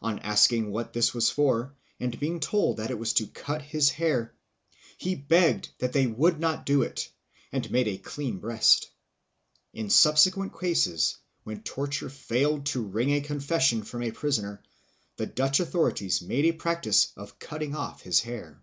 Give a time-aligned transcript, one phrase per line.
[0.00, 3.90] On asking what this was for, and being told that it was to cut his
[3.90, 4.34] hair,
[4.96, 7.10] he begged they would not do it,
[7.52, 8.88] and made a clean breast.
[9.74, 14.62] In subsequent cases, when torture failed to wring a confession from a prisoner,
[15.16, 18.62] the Dutch authorities made a practice of cutting off his hair.